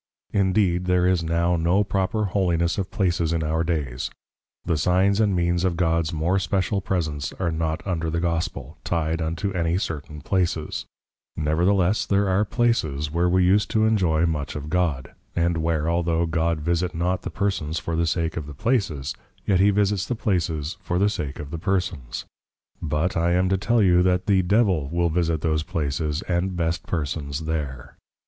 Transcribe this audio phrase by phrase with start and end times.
[0.33, 4.09] Indeed, there is now no proper Holiness of Places in our Days;
[4.65, 9.21] the Signs and Means of Gods more special Presence are not under the Gospel, ty'd
[9.21, 10.87] unto any certain places:
[11.35, 16.25] Nevertheless there are places, where we use to enjoy much of God; and where, altho'
[16.25, 19.13] God visit not the Persons for the sake of the Places,
[19.45, 22.25] yet he visits the Places for the sake of the Persons.
[22.81, 26.87] But, I am to tell you that the Devil will visit those Places and best
[26.87, 27.97] Persons there.